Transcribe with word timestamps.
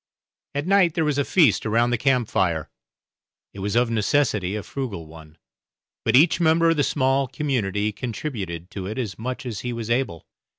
At 0.55 0.65
night 0.65 0.95
there 0.95 1.05
was 1.05 1.19
a 1.19 1.23
feast 1.23 1.63
around 1.63 1.91
the 1.91 1.95
camp 1.99 2.27
fire; 2.27 2.71
it 3.53 3.59
was 3.59 3.75
of 3.75 3.91
necessity 3.91 4.55
a 4.55 4.63
frugal 4.63 5.05
one, 5.05 5.37
but 6.03 6.15
each 6.15 6.39
member 6.39 6.71
of 6.71 6.77
the 6.77 6.83
small 6.83 7.27
community 7.27 7.91
contributed 7.91 8.71
to 8.71 8.87
it 8.87 8.97
as 8.97 9.19
much 9.19 9.45
as 9.45 9.59
he 9.59 9.71
was 9.71 9.91
able. 9.91 10.25